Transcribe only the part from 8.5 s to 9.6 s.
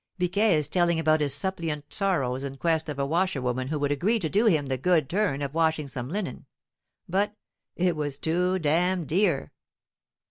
damned dear."